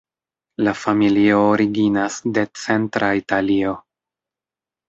[0.67, 3.79] La familio originas de centra Italio.